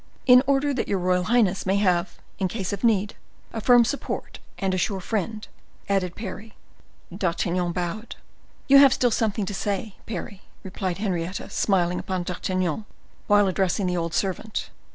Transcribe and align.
"In 0.25 0.41
order 0.47 0.73
that 0.73 0.87
your 0.87 0.97
royal 0.97 1.25
highness 1.25 1.67
may 1.67 1.75
have, 1.75 2.17
in 2.39 2.47
case 2.47 2.73
of 2.73 2.83
need, 2.83 3.13
a 3.53 3.61
firm 3.61 3.85
support 3.85 4.39
and 4.57 4.73
a 4.73 4.77
sure 4.79 4.99
friend," 4.99 5.47
added 5.87 6.15
Parry. 6.15 6.55
D'Artagnan 7.15 7.71
bowed. 7.71 8.15
"You 8.67 8.79
have 8.79 8.93
still 8.93 9.11
something 9.11 9.45
to 9.45 9.53
say, 9.53 9.93
Parry," 10.07 10.41
replied 10.63 10.97
Henrietta, 10.97 11.51
smiling 11.51 11.99
upon 11.99 12.23
D'Artagnan, 12.23 12.85
while 13.27 13.47
addressing 13.47 13.85
the 13.85 13.95
old 13.97 14.15
servant. 14.15 14.71